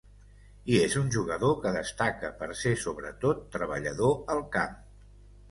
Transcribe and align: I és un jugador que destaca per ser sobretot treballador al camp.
I 0.75 0.77
és 0.85 0.95
un 1.01 1.11
jugador 1.15 1.53
que 1.65 1.73
destaca 1.75 2.31
per 2.41 2.49
ser 2.63 2.73
sobretot 2.85 3.45
treballador 3.59 4.19
al 4.37 4.43
camp. 4.59 4.77